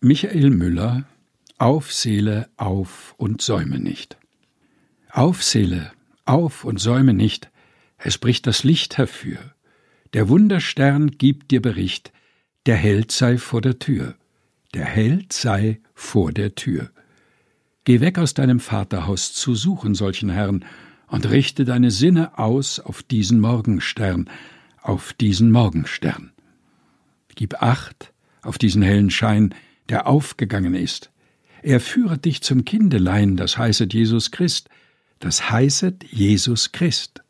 [0.00, 1.06] Michael Müller
[1.58, 4.16] Auf Seele, auf und säume nicht.
[5.10, 5.90] Auf Seele,
[6.24, 7.50] auf und säume nicht,
[7.96, 9.38] es bricht das Licht herfür.
[10.12, 12.12] Der Wunderstern gibt dir Bericht,
[12.66, 14.14] der Held sei vor der Tür,
[14.72, 16.92] der Held sei vor der Tür.
[17.82, 20.64] Geh weg aus deinem Vaterhaus zu suchen solchen Herrn
[21.08, 24.30] und richte deine Sinne aus auf diesen Morgenstern,
[24.80, 26.30] auf diesen Morgenstern.
[27.34, 28.12] Gib acht
[28.42, 29.56] auf diesen hellen Schein,
[29.88, 31.10] der aufgegangen ist.
[31.62, 34.68] Er führet dich zum Kindelein, das heißet Jesus Christ,
[35.18, 37.22] das heißet Jesus Christ.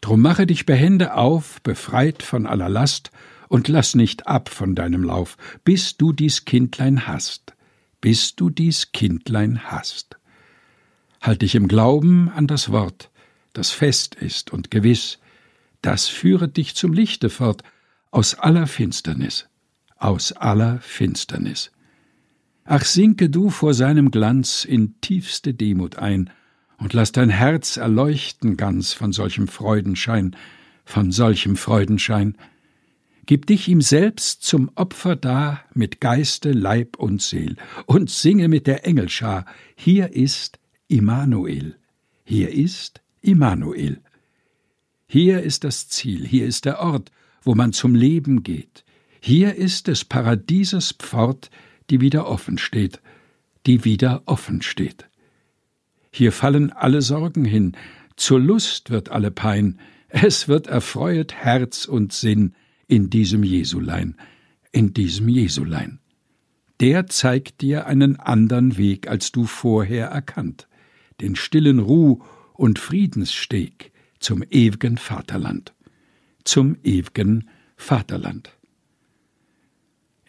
[0.00, 3.10] Drum mache dich behende auf, befreit von aller Last,
[3.48, 7.54] und lass nicht ab von deinem Lauf, bis du dies Kindlein hast,
[8.00, 10.16] bis du dies Kindlein hast.
[11.20, 13.10] Halt dich im Glauben an das Wort,
[13.52, 15.18] das fest ist und gewiss,
[15.80, 17.62] das führet dich zum Lichte fort,
[18.10, 19.48] aus aller Finsternis
[19.96, 21.70] aus aller Finsternis.
[22.64, 26.30] Ach, sinke du vor seinem Glanz in tiefste Demut ein
[26.78, 30.36] und lass dein Herz erleuchten ganz von solchem Freudenschein,
[30.84, 32.36] von solchem Freudenschein.
[33.24, 38.66] Gib dich ihm selbst zum Opfer dar mit Geiste, Leib und Seel und singe mit
[38.66, 41.76] der Engelschar, hier ist Immanuel,
[42.24, 44.00] hier ist Immanuel.
[45.08, 47.10] Hier ist das Ziel, hier ist der Ort,
[47.42, 48.84] wo man zum Leben geht,
[49.20, 51.50] hier ist des Paradieses Pfort,
[51.90, 53.00] die wieder offen steht,
[53.66, 55.08] die wieder offen steht.
[56.10, 57.76] Hier fallen alle Sorgen hin,
[58.16, 62.54] zur Lust wird alle Pein, es wird erfreuet Herz und Sinn
[62.86, 64.16] in diesem Jesulein,
[64.72, 65.98] in diesem Jesulein.
[66.80, 70.68] Der zeigt dir einen andern Weg, als du vorher erkannt,
[71.20, 72.22] den stillen Ruh
[72.54, 75.74] und Friedenssteg zum ewigen Vaterland,
[76.44, 78.55] zum ewigen Vaterland.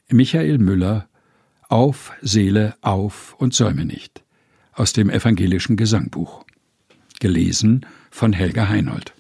[0.09, 1.09] Michael Müller
[1.67, 4.23] Auf, Seele, auf und säume nicht
[4.71, 6.45] aus dem evangelischen Gesangbuch.
[7.19, 9.16] Gelesen von Helga Heinold.